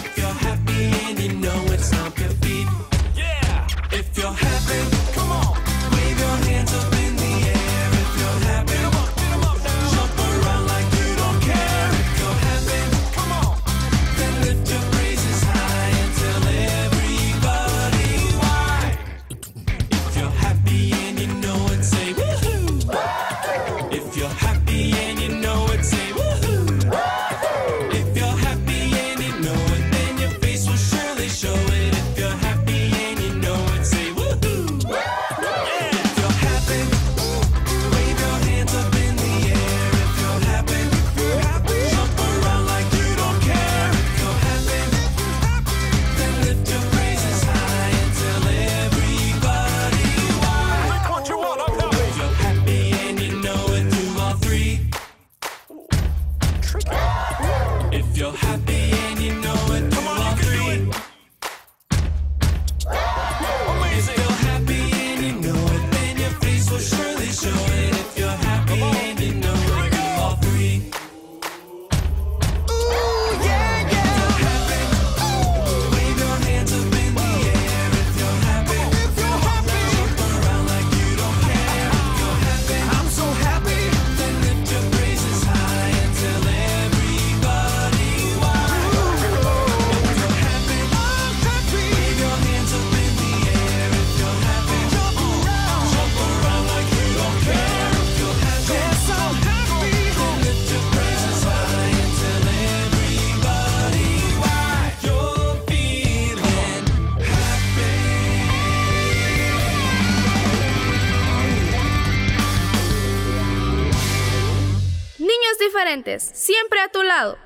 Diferentes, 115.91 116.23
siempre 116.33 116.79
a 116.79 116.87
tu 116.87 117.03
lado. 117.03 117.37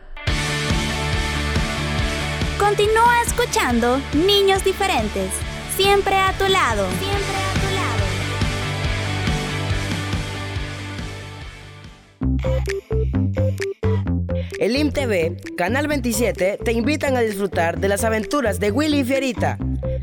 Continúa 2.60 3.22
escuchando 3.26 4.00
Niños 4.14 4.64
Diferentes, 4.64 5.32
siempre 5.76 6.16
a 6.16 6.32
tu 6.38 6.48
lado. 6.48 6.88
Siempre 7.00 7.38
a 7.42 7.54
tu 7.60 7.68
lado. 7.76 8.04
El 14.60 14.76
IMTV, 14.76 15.56
Canal 15.58 15.88
27, 15.88 16.60
te 16.64 16.72
invitan 16.72 17.18
a 17.18 17.22
disfrutar 17.22 17.80
de 17.80 17.88
las 17.88 18.04
aventuras 18.04 18.60
de 18.60 18.70
Willy 18.70 19.00
y 19.00 19.04
Fierita. 19.04 19.58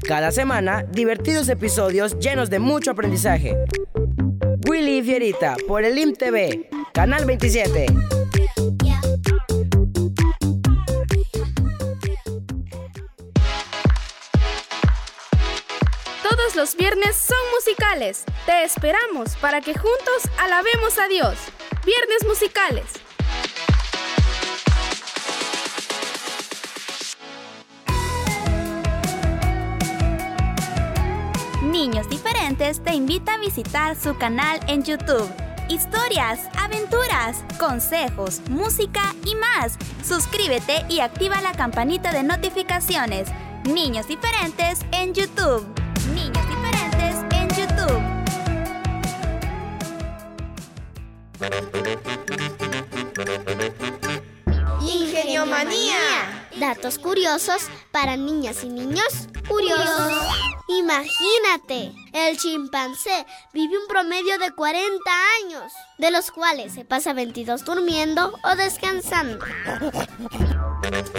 Cada 0.09 0.33
semana, 0.33 0.85
divertidos 0.91 1.49
episodios 1.49 2.19
llenos 2.19 2.51
de 2.51 2.59
mucho 2.59 2.91
aprendizaje. 2.91 3.57
Willy 4.69 4.99
y 4.99 5.03
Fierita, 5.03 5.57
por 5.67 5.85
el 5.85 5.99
IMTV, 5.99 6.69
Canal 6.93 7.25
27. 7.25 7.87
Todos 16.23 16.55
los 16.55 16.77
viernes 16.77 17.17
son 17.17 17.39
musicales. 17.55 18.25
Te 18.47 18.65
esperamos 18.65 19.37
para 19.37 19.61
que 19.61 19.75
juntos 19.75 20.23
alabemos 20.39 20.99
a 20.99 21.09
Dios. 21.09 21.37
Viernes 21.85 22.27
musicales. 22.27 22.85
Niños 31.73 32.07
Diferentes 32.11 32.85
te 32.85 32.93
invita 32.95 33.33
a 33.33 33.39
visitar 33.39 33.97
su 33.97 34.19
canal 34.19 34.61
en 34.69 34.85
YouTube. 34.85 35.27
Historias, 35.71 36.41
aventuras, 36.61 37.47
consejos, 37.59 38.43
música 38.51 39.15
y 39.25 39.35
más. 39.37 39.79
Suscríbete 40.05 40.85
y 40.91 41.01
activa 41.01 41.41
la 41.41 41.53
campanita 41.53 42.13
de 42.13 42.25
notificaciones. 42.25 43.29
Niños 43.65 44.07
Diferentes 44.07 44.81
en 44.93 45.15
YouTube. 45.15 45.67
Niños 46.15 46.47
Diferentes 46.47 47.25
en 47.33 47.49
YouTube. 47.57 48.03
Ingeniomanía. 54.95 56.49
Datos 56.59 56.99
curiosos 56.99 57.63
para 57.91 58.17
niñas 58.17 58.63
y 58.63 58.69
niños 58.69 59.29
curiosos. 59.49 60.13
Imagínate, 60.69 61.93
el 62.13 62.37
chimpancé 62.39 63.27
vive 63.53 63.79
un 63.79 63.87
promedio 63.89 64.39
de 64.39 64.53
40 64.53 65.01
años, 65.45 65.73
de 65.99 66.11
los 66.11 66.31
cuales 66.31 66.75
se 66.75 66.85
pasa 66.85 67.13
22 67.13 67.65
durmiendo 67.65 68.39
o 68.45 68.55
descansando. 68.55 69.45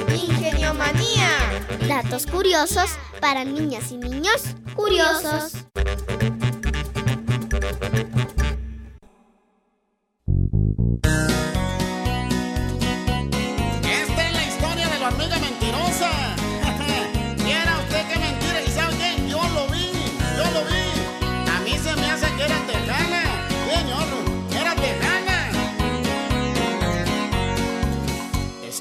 Ingeniomanía. 0.09 1.29
Datos 1.88 2.25
curiosos 2.27 2.89
para 3.19 3.43
niñas 3.43 3.91
y 3.91 3.97
niños 3.97 4.43
curiosos. 4.75 5.53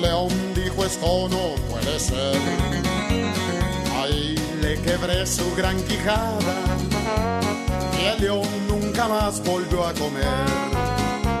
león 0.00 0.28
dijo 0.54 0.84
esto 0.84 1.28
no 1.28 1.54
puede 1.70 1.98
ser. 1.98 2.36
Ahí 4.00 4.34
le 4.60 4.80
quebré 4.80 5.26
su 5.26 5.54
gran 5.56 5.80
quijada 5.82 6.38
y 8.00 8.04
el 8.06 8.20
león 8.20 8.48
nunca 8.68 9.08
más 9.08 9.42
volvió 9.44 9.86
a 9.86 9.92
comer. 9.94 10.24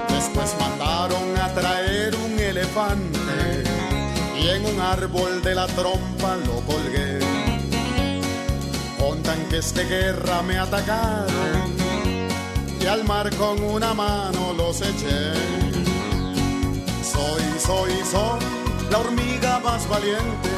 Después 0.08 0.54
mandaron 0.58 1.36
a 1.40 1.52
traer 1.54 2.14
un 2.16 2.38
elefante 2.38 3.62
y 4.40 4.48
en 4.48 4.64
un 4.66 4.80
árbol 4.80 5.42
de 5.42 5.54
la 5.54 5.66
trompa 5.66 6.36
lo 6.46 6.60
colgué. 6.62 7.18
Con 8.98 9.22
tanques 9.22 9.74
de 9.74 9.84
guerra 9.84 10.42
me 10.42 10.58
atacaron 10.58 11.76
y 12.80 12.86
al 12.86 13.04
mar 13.04 13.34
con 13.36 13.62
una 13.62 13.94
mano 13.94 14.52
los 14.56 14.80
eché. 14.80 15.77
Soy, 17.18 17.42
soy, 17.58 17.92
soy 18.12 18.40
la 18.92 18.98
hormiga 18.98 19.58
más 19.58 19.88
valiente. 19.88 20.50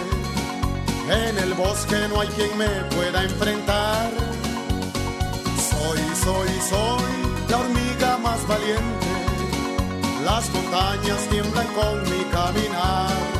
En 1.09 1.38
el 1.38 1.55
bosque 1.55 1.96
no 2.11 2.20
hay 2.20 2.29
quien 2.29 2.59
me 2.59 2.68
pueda 2.94 3.23
enfrentar. 3.23 4.11
Soy, 5.70 6.01
soy, 6.23 6.51
soy 6.68 7.49
la 7.49 7.57
hormiga 7.61 8.18
más 8.18 8.46
valiente. 8.46 9.07
Las 10.23 10.51
montañas 10.51 11.20
tiemblan 11.31 11.66
con 11.68 12.03
mi 12.11 12.25
caminar. 12.25 13.39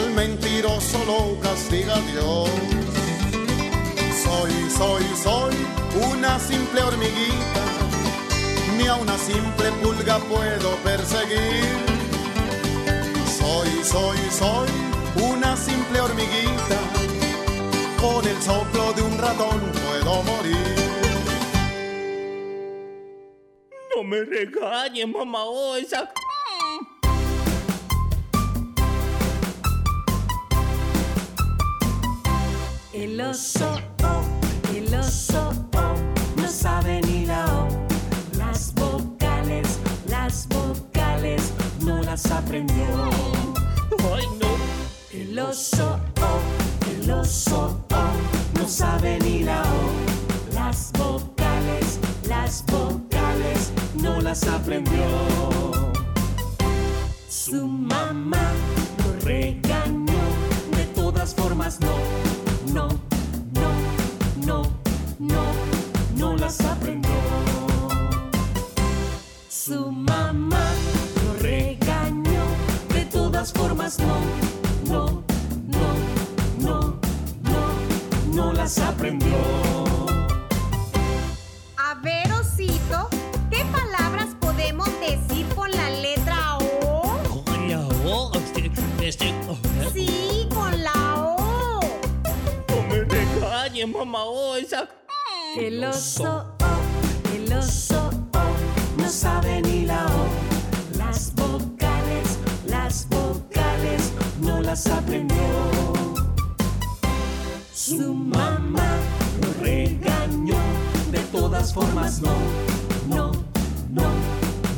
Al 0.00 0.10
mentiroso 0.12 0.98
lo 1.04 1.38
castiga 1.40 1.94
Dios. 2.10 2.48
Soy, 4.24 4.52
soy, 4.78 5.04
soy 5.22 5.54
una 6.10 6.38
simple 6.38 6.80
hormiguita. 6.82 7.64
Ni 8.78 8.86
a 8.86 8.94
una 8.94 9.18
simple 9.18 9.70
pulga 9.82 10.18
puedo 10.20 10.70
perseguir. 10.88 11.76
Soy, 13.38 13.68
soy, 13.84 14.18
soy 14.30 14.68
una 15.32 15.54
simple 15.54 16.00
hormiguita. 16.00 16.78
Con 18.00 18.26
el 18.26 18.40
soplo 18.40 18.94
de 18.94 19.02
un 19.02 19.18
ratón 19.18 19.60
puedo 19.84 20.22
morir. 20.22 20.76
No 23.94 24.02
me 24.02 24.24
regañes, 24.24 25.08
mamá 25.08 25.44
Osa. 25.44 26.10
El 33.00 33.18
oso, 33.18 33.80
oh, 34.04 34.76
el 34.76 34.94
oso, 34.94 35.54
oh, 35.74 35.94
no 36.36 36.46
sabe 36.46 37.00
ni 37.00 37.24
la 37.24 37.46
O. 37.46 37.68
Las 38.36 38.74
vocales, 38.74 39.78
las 40.06 40.46
vocales, 40.48 41.50
no 41.80 42.02
las 42.02 42.30
aprendió. 42.30 42.84
Ay, 44.14 44.26
no. 44.38 45.18
El 45.18 45.38
oso, 45.38 45.98
oh, 46.20 46.90
el 46.90 47.10
oso, 47.10 47.82
oh, 47.90 48.58
no 48.60 48.68
sabe 48.68 49.18
ni 49.20 49.44
la 49.44 49.62
O. 49.62 50.52
Las 50.52 50.92
vocales, 50.92 51.98
las 52.28 52.62
vocales, 52.66 53.72
no 53.94 54.20
las 54.20 54.46
aprendió. 54.46 55.06
Su 57.30 57.66
mamá 57.66 58.52
lo 58.98 59.24
regañó, 59.24 60.20
de 60.76 60.84
todas 60.94 61.34
formas 61.34 61.80
no, 61.80 61.96
no, 62.72 62.88
no, 63.52 63.70
no, 64.46 64.62
no, 65.18 65.44
no 66.16 66.36
las 66.36 66.60
aprendió. 66.60 67.10
Su 69.48 69.90
mamá 69.90 70.64
lo 71.24 71.42
regañó, 71.42 72.44
de 72.94 73.04
todas 73.06 73.52
formas 73.52 73.98
no, 73.98 74.16
no, 74.86 75.22
no, 75.66 75.94
no, 76.60 76.96
no, 77.42 78.34
no 78.34 78.52
las 78.52 78.78
aprendió. 78.78 79.36
A 81.76 81.94
ver, 82.02 82.32
Osito, 82.32 83.08
¿qué 83.50 83.64
palabras 83.72 84.28
podemos 84.40 84.88
decir 85.00 85.46
con 85.54 85.70
la 85.70 85.90
letra 85.90 86.58
O? 86.58 87.42
Con 87.44 87.68
la 87.68 87.86
O, 88.06 88.32
este, 88.34 88.70
este, 89.00 89.28
a 89.28 89.69
mamá 94.00 94.24
Osa. 94.24 94.88
El 95.56 95.84
oso, 95.84 96.46
oh, 96.62 97.34
el 97.34 97.52
oso, 97.52 98.10
oh, 98.32 98.98
no 99.02 99.08
sabe 99.10 99.60
ni 99.60 99.84
la 99.84 100.06
O. 100.06 100.96
Las 100.96 101.34
vocales, 101.34 102.38
las 102.66 103.06
vocales, 103.10 104.12
no 104.40 104.62
las 104.62 104.86
aprendió. 104.86 105.36
Su 107.74 108.14
mamá 108.14 108.88
lo 109.42 109.62
regañó, 109.62 110.56
de 111.12 111.20
todas 111.32 111.74
formas 111.74 112.22
no, 112.22 112.34
no, 113.06 113.32
no, 113.90 114.10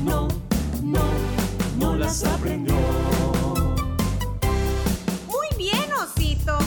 no, 0.02 0.28
no, 0.82 1.04
no 1.78 1.96
las 1.96 2.24
aprendió. 2.24 2.74
Muy 5.28 5.48
bien, 5.56 5.92
Osito. 5.92 6.58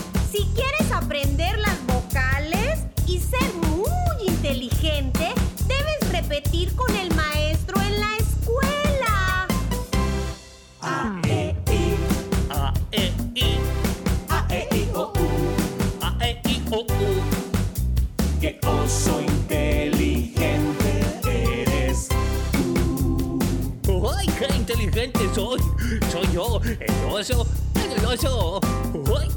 inteligente, 4.47 5.33
debes 5.67 6.11
repetir 6.11 6.75
con 6.75 6.95
el 6.95 7.11
maestro 7.15 7.81
en 7.81 7.99
la 7.99 8.15
escuela. 8.17 9.47
A, 10.81 11.19
E, 11.27 11.55
I. 11.71 11.95
A, 12.51 12.71
E, 12.91 13.11
I. 13.33 13.57
A, 14.29 14.45
E, 14.51 14.67
I, 14.71 14.89
O, 14.93 15.11
U. 15.17 15.27
A, 15.99 16.15
E, 16.23 16.39
I, 16.45 16.61
O, 16.69 16.81
U. 16.81 16.85
Qué 18.39 18.59
oso 18.67 19.19
inteligente 19.19 20.43
eres 21.33 22.09
tú. 22.51 23.39
¡Ay, 24.15 24.27
qué 24.27 24.55
inteligente 24.55 25.27
soy! 25.33 25.59
Soy 26.11 26.31
yo, 26.31 26.61
el 26.63 27.05
oso, 27.11 27.47
el 27.73 28.05
oso. 28.05 28.61
¡Ay! 29.19 29.27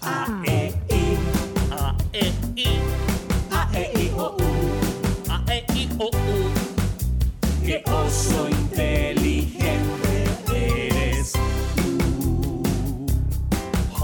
A, 0.00 0.42
E, 0.44 0.74
I. 0.90 1.16
A, 1.70 1.94
E, 2.12 2.26
I. 2.26 2.41
I. 2.56 2.80
A, 3.50 3.68
E, 3.74 3.92
I, 3.96 4.10
O, 4.16 4.36
U. 4.36 4.42
A, 5.30 5.42
E, 5.52 5.64
I, 5.74 5.88
O, 5.98 6.06
U. 6.06 6.10
Qué 7.64 7.82
oso 7.86 8.48
inteligente 8.48 9.68
eres 10.88 11.32
tú. 11.76 12.62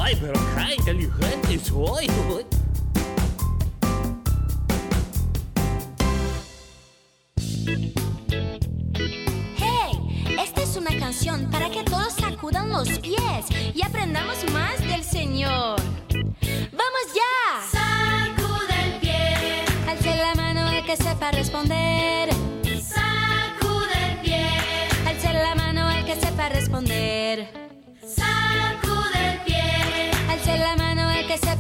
Ay, 0.01 0.17
pero 0.21 0.33
qué 0.33 0.75
inteligente 0.77 1.59
soy. 1.65 2.09
para 11.51 11.69
que 11.69 11.83
todos 11.85 12.13
sacudan 12.13 12.69
los 12.71 12.89
pies 13.01 13.47
y 13.75 13.83
aprendamos 13.83 14.39
más 14.53 14.79
del 14.81 15.03
Señor. 15.03 15.81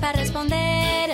sepa 0.08 0.12
responder. 0.12 1.10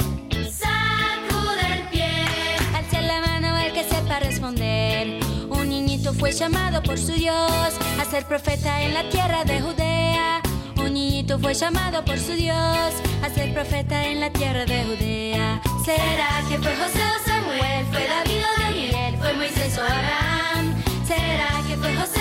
Sacude 0.51 1.73
el 1.73 1.89
pie. 1.89 2.27
Alza 2.75 3.01
la 3.01 3.21
mano 3.21 3.59
el 3.59 3.73
que 3.73 3.85
sepa 3.85 4.21
responder. 4.21 5.21
Un 5.51 5.69
niñito 5.69 6.13
fue 6.15 6.33
llamado 6.33 6.83
por 6.83 6.99
su 6.99 7.13
Dios 7.13 7.73
a 8.01 8.05
ser 8.11 8.27
profeta 8.27 8.83
en 8.83 8.95
la 8.95 9.09
tierra 9.09 9.45
de 9.45 9.61
Judea. 9.61 10.41
Un 10.77 10.95
niñito 10.95 11.39
fue 11.39 11.55
llamado 11.55 12.05
por 12.05 12.19
su 12.19 12.33
Dios 12.33 12.93
a 13.23 13.31
ser 13.35 13.53
profeta 13.53 14.07
en 14.07 14.21
la 14.21 14.31
tierra 14.31 14.65
de 14.65 14.85
Judea. 14.85 15.61
¿Será 15.85 16.43
que 16.49 16.59
fue 16.59 16.75
José 16.77 17.01
o 17.03 17.29
Samuel? 17.29 17.87
¿Fue 17.91 18.07
David 18.07 18.43
o 18.45 18.63
Daniel? 18.63 19.17
¿Fue 19.19 19.33
Moisés 19.35 19.79
o 19.79 19.83
Abraham? 19.83 20.75
¿Será 21.07 21.49
que 21.69 21.77
fue 21.77 21.95
José? 21.97 22.13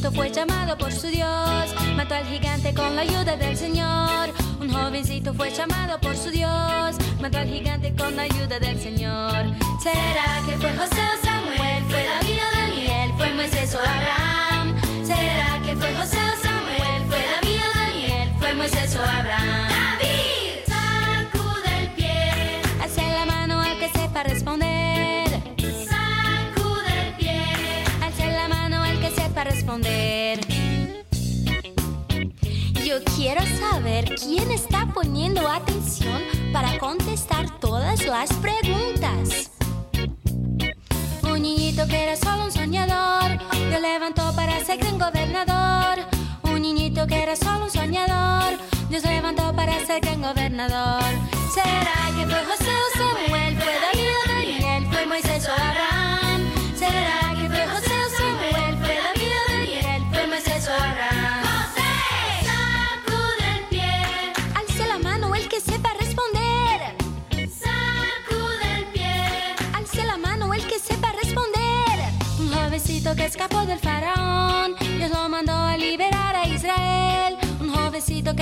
Un 0.00 0.04
Jesucristo 0.04 0.12
fue 0.12 0.30
llamado 0.32 0.78
por 0.78 0.92
su 0.92 1.08
Dios, 1.08 1.74
mató 1.94 2.14
al 2.14 2.24
gigante 2.24 2.72
con 2.72 2.96
la 2.96 3.02
ayuda 3.02 3.36
del 3.36 3.54
Señor. 3.54 4.30
Un 4.58 4.72
jovencito 4.72 5.34
fue 5.34 5.50
llamado 5.50 6.00
por 6.00 6.16
su 6.16 6.30
Dios, 6.30 6.96
mató 7.20 7.36
al 7.36 7.48
gigante 7.48 7.94
con 7.94 8.16
la 8.16 8.22
ayuda 8.22 8.58
del 8.58 8.80
Señor. 8.80 9.44
¿Será 9.82 10.40
que 10.46 10.56
fue 10.56 10.72
José 10.72 11.02
o 11.02 11.26
Samuel? 11.26 11.84
¿Fue 11.90 12.02
David 12.02 12.38
o 12.40 12.56
Daniel? 12.56 13.12
¿Fue 13.18 13.34
Moisés 13.34 13.74
o 13.74 13.78
Abraham? 13.78 14.74
¿Será 15.04 15.60
que 15.66 15.76
fue 15.76 15.94
José 15.94 16.16
o 16.16 16.36
Samuel? 16.36 16.49
responder. 29.50 30.40
Yo 32.84 33.02
quiero 33.16 33.42
saber 33.58 34.14
quién 34.16 34.50
está 34.50 34.86
poniendo 34.94 35.46
atención 35.48 36.22
para 36.52 36.78
contestar 36.78 37.58
todas 37.58 38.04
las 38.06 38.32
preguntas. 38.34 39.50
Un 41.22 41.42
niñito 41.42 41.86
que 41.88 42.02
era 42.02 42.16
solo 42.16 42.44
un 42.44 42.52
soñador, 42.52 43.38
lo 43.70 43.80
levantó 43.80 44.32
para 44.34 44.64
ser 44.64 44.78
gran 44.78 44.98
gobernador. 44.98 46.06
Un 46.44 46.62
niñito 46.62 47.06
que 47.06 47.22
era 47.22 47.36
solo 47.36 47.64
un 47.64 47.70
soñador, 47.70 48.52
yo 48.52 48.88
Dios 48.88 49.04
levantó 49.04 49.54
para 49.54 49.84
ser 49.86 50.00
gran 50.00 50.20
gobernador. 50.22 51.02
¿Será 51.54 51.98
que 52.16 52.26
fue 52.26 52.44
José 52.44 52.59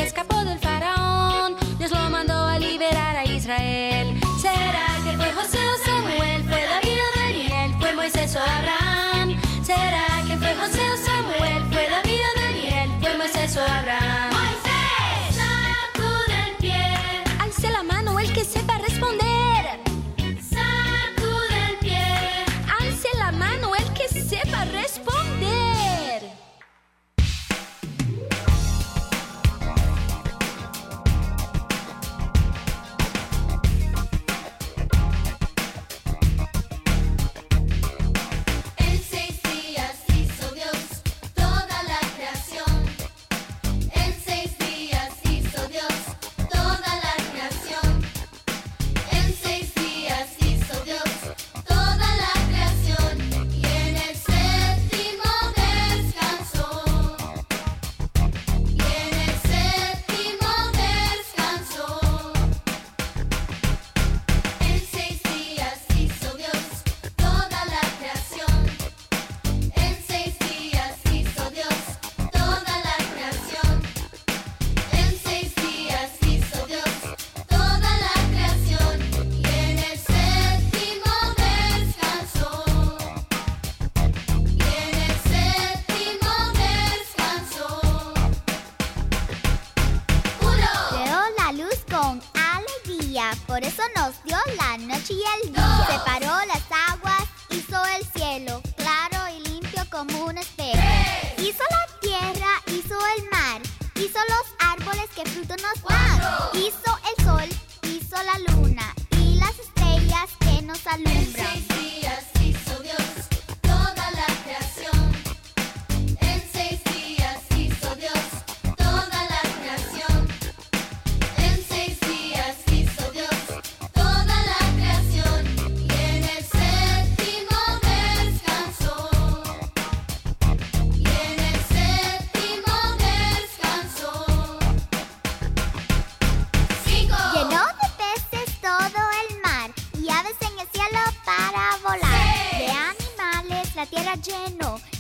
escapó. 0.03 0.38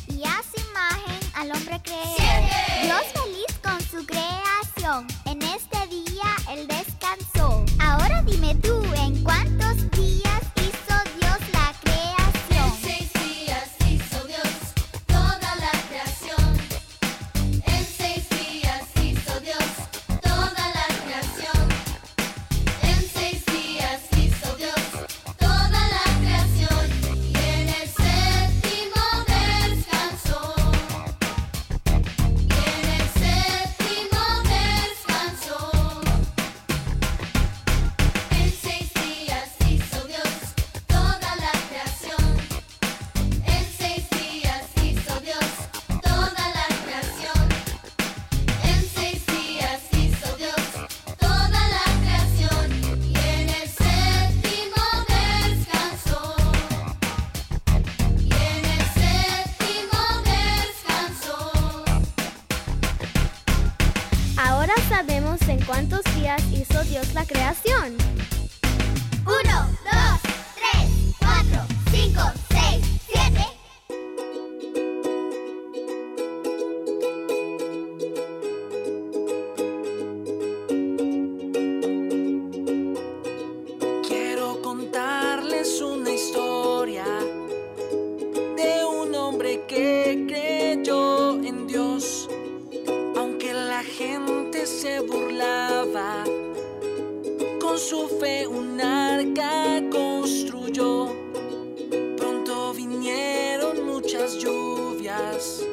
y 0.09 0.25
a 0.25 0.43
su 0.43 0.61
imagen 0.71 1.21
al 1.35 1.53
hombre 1.53 1.81
creó. 1.83 2.17
Dios 2.83 3.03
feliz 3.12 3.59
con 3.62 3.81
su 3.83 4.07
creación, 4.07 5.07
en 5.27 5.43
este 5.43 5.87
día 5.88 6.25
él 6.51 6.67
descansó. 6.67 7.64
Ahora 7.79 8.23
dime 8.23 8.55
tú, 8.57 8.83
¿en 8.95 9.23
cuántos 9.23 9.77
días? 9.91 9.98
gente 93.99 94.65
se 94.65 95.01
burlaba, 95.01 96.23
con 97.61 97.77
su 97.77 98.07
fe 98.21 98.47
un 98.47 98.81
arca 98.81 99.83
construyó. 99.91 101.09
Pronto 102.17 102.73
vinieron 102.75 103.85
muchas 103.85 104.39
lluvias 104.39 105.67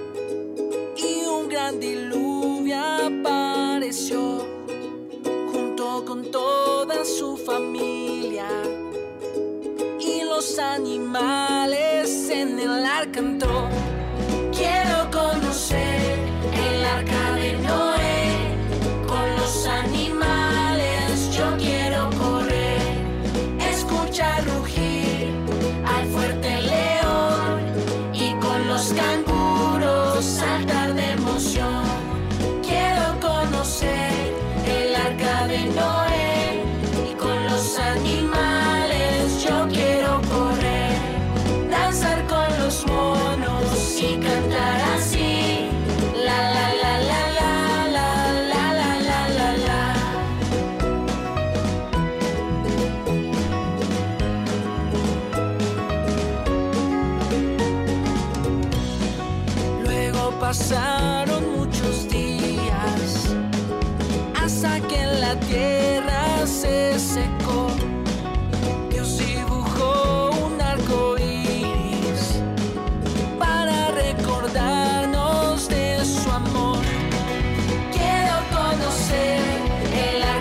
y 0.98 1.24
un 1.28 1.48
gran 1.50 1.80
diluvio 1.80 2.78
apareció 2.80 4.44
junto 5.52 6.04
con 6.04 6.32
toda 6.32 7.06
su 7.06 7.38
familia 7.38 8.48
y 10.00 10.24
los 10.24 10.58
animales 10.58 12.32
en 12.32 12.58
el 12.58 12.86
arca 12.86 13.20
entró. 13.20 13.95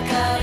America. 0.05 0.34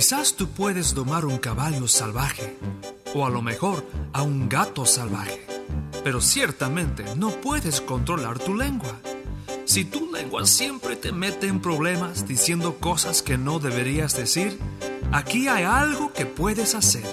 Quizás 0.00 0.32
tú 0.32 0.48
puedes 0.48 0.94
domar 0.94 1.26
un 1.26 1.36
caballo 1.36 1.86
salvaje, 1.86 2.56
o 3.14 3.26
a 3.26 3.28
lo 3.28 3.42
mejor 3.42 3.84
a 4.14 4.22
un 4.22 4.48
gato 4.48 4.86
salvaje, 4.86 5.44
pero 6.02 6.22
ciertamente 6.22 7.04
no 7.16 7.28
puedes 7.28 7.82
controlar 7.82 8.38
tu 8.38 8.54
lengua. 8.54 8.98
Si 9.66 9.84
tu 9.84 10.10
lengua 10.10 10.46
siempre 10.46 10.96
te 10.96 11.12
mete 11.12 11.48
en 11.48 11.60
problemas 11.60 12.26
diciendo 12.26 12.78
cosas 12.80 13.20
que 13.20 13.36
no 13.36 13.58
deberías 13.58 14.16
decir, 14.16 14.58
aquí 15.12 15.48
hay 15.48 15.64
algo 15.64 16.14
que 16.14 16.24
puedes 16.24 16.74
hacer. 16.74 17.04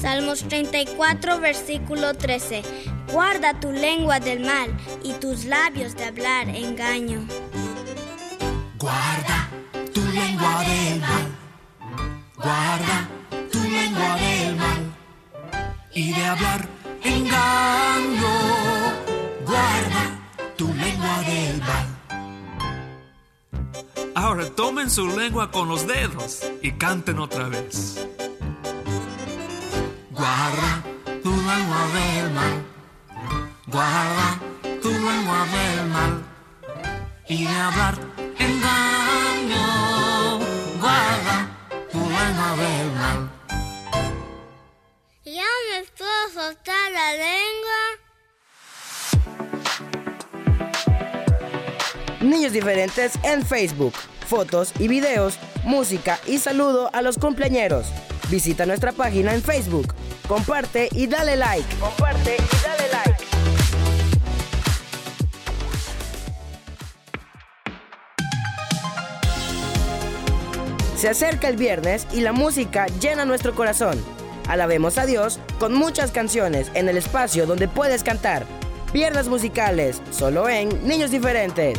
Salmos 0.00 0.46
34, 0.46 1.40
versículo 1.40 2.14
13. 2.14 2.62
Guarda 3.10 3.58
tu 3.58 3.72
lengua 3.72 4.20
del 4.20 4.38
mal 4.46 4.70
y 5.02 5.14
tus 5.14 5.46
labios 5.46 5.96
de 5.96 6.04
hablar 6.04 6.48
engaño. 6.48 7.26
Guarda 8.78 9.48
tu 9.92 10.00
lengua 10.00 10.62
del 10.62 11.00
mal 11.00 11.41
Guarda 12.42 13.08
tu 13.52 13.60
lengua 13.62 14.16
del 14.16 14.56
mal 14.56 14.92
y 15.94 16.12
de 16.12 16.24
hablar 16.24 16.68
engaño. 17.04 18.34
Guarda 19.46 20.02
tu 20.56 20.66
lengua 20.74 21.22
del 21.22 21.58
mal. 21.60 21.86
Ahora 24.16 24.50
tomen 24.50 24.90
su 24.90 25.06
lengua 25.16 25.52
con 25.52 25.68
los 25.68 25.86
dedos 25.86 26.40
y 26.62 26.72
canten 26.72 27.20
otra 27.20 27.48
vez. 27.48 28.04
Guarda 30.10 30.82
tu 31.22 31.30
lengua 31.30 31.82
del 31.94 32.30
mal. 32.32 32.64
Guarda 33.68 34.40
tu 34.82 34.90
lengua 34.90 35.46
del 35.54 35.86
mal 35.90 36.22
y 37.28 37.44
de 37.44 37.56
hablar 37.56 37.94
engaño. 38.38 38.91
Mal. 42.56 43.30
Ya 45.24 45.44
me 45.70 45.84
puedo 45.96 46.28
soltar 46.34 46.92
la 46.92 47.12
lengua. 47.12 47.80
Niños 52.20 52.52
diferentes 52.52 53.12
en 53.24 53.44
Facebook. 53.44 53.94
Fotos 54.26 54.72
y 54.78 54.88
videos, 54.88 55.38
música 55.64 56.18
y 56.26 56.38
saludo 56.38 56.90
a 56.92 57.02
los 57.02 57.18
cumpleañeros. 57.18 57.86
Visita 58.30 58.64
nuestra 58.66 58.92
página 58.92 59.34
en 59.34 59.42
Facebook. 59.42 59.94
Comparte 60.28 60.88
y 60.92 61.06
dale 61.06 61.36
like. 61.36 61.76
Comparte 61.76 62.36
y 62.36 62.61
Se 71.02 71.08
acerca 71.08 71.48
el 71.48 71.56
viernes 71.56 72.06
y 72.12 72.20
la 72.20 72.32
música 72.32 72.86
llena 73.00 73.24
nuestro 73.24 73.56
corazón. 73.56 74.00
Alabemos 74.46 74.98
a 74.98 75.04
Dios 75.04 75.40
con 75.58 75.74
muchas 75.74 76.12
canciones 76.12 76.70
en 76.74 76.88
el 76.88 76.96
espacio 76.96 77.44
donde 77.44 77.66
puedes 77.66 78.04
cantar. 78.04 78.46
Piernas 78.92 79.26
musicales, 79.26 80.00
solo 80.12 80.48
en 80.48 80.86
Niños 80.86 81.10
Diferentes. 81.10 81.76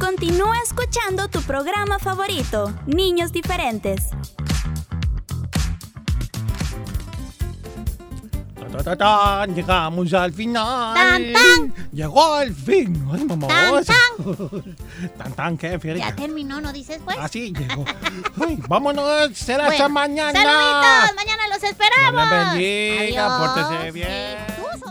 Continúa 0.00 0.56
escuchando 0.64 1.28
tu 1.28 1.40
programa 1.42 2.00
favorito, 2.00 2.74
Niños 2.86 3.30
Diferentes. 3.30 4.08
Ta, 8.84 8.94
ta, 8.94 9.38
tan, 9.46 9.54
llegamos 9.54 10.12
al 10.12 10.32
final. 10.32 10.94
Tan, 10.94 11.32
tan. 11.32 11.74
Llegó 11.90 12.34
al 12.34 12.54
fin. 12.54 13.08
Ay, 13.10 13.24
mamá. 13.24 13.48
Tan, 13.48 13.84
tan. 15.18 15.32
tan, 15.32 15.56
¿qué, 15.56 15.78
Fierita? 15.78 16.10
Ya 16.10 16.14
terminó, 16.14 16.60
¿no 16.60 16.70
dices 16.70 17.00
pues? 17.02 17.16
Así 17.18 17.50
llegó. 17.52 17.84
Ay, 18.46 18.58
vámonos. 18.68 19.30
Será 19.36 19.68
hasta 19.68 19.84
Bueno, 19.84 19.94
mañana. 19.94 20.32
Saluditos, 20.38 21.16
mañana 21.16 21.48
los 21.48 21.62
esperamos. 21.62 22.12
Dios 22.12 22.30
les 22.30 22.98
bendiga, 23.00 23.26
Adiós. 23.36 23.54
pórtese 23.54 23.90
bien. 23.92 24.08
Sí, 24.08 24.84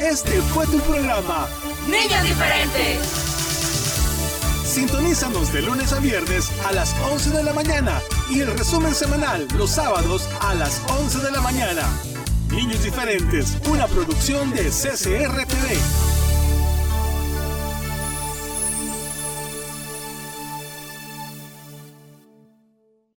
Este 0.00 0.40
fue 0.52 0.66
tu 0.66 0.78
programa. 0.80 1.48
Niños 1.88 2.22
diferentes. 2.22 3.21
Sintonízanos 4.72 5.52
de 5.52 5.60
lunes 5.60 5.92
a 5.92 6.00
viernes 6.00 6.50
a 6.66 6.72
las 6.72 6.94
11 7.12 7.28
de 7.28 7.44
la 7.44 7.52
mañana 7.52 8.00
y 8.30 8.40
el 8.40 8.56
resumen 8.56 8.94
semanal 8.94 9.46
los 9.58 9.72
sábados 9.72 10.26
a 10.40 10.54
las 10.54 10.80
11 10.98 11.18
de 11.18 11.30
la 11.30 11.42
mañana. 11.42 11.82
Niños 12.48 12.82
diferentes, 12.82 13.58
una 13.68 13.86
producción 13.86 14.50
de 14.52 14.70
CCR 14.70 15.44
TV. 15.44 16.11